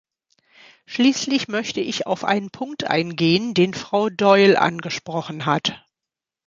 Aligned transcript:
Schließlich 0.87 1.47
möchte 1.47 1.79
ich 1.79 2.07
auf 2.07 2.23
einen 2.23 2.49
Punkt 2.49 2.85
eingehen, 2.85 3.53
den 3.53 3.75
Frau 3.75 4.09
Doyle 4.09 4.59
angesprochen 4.59 5.45
hat. 5.45 5.85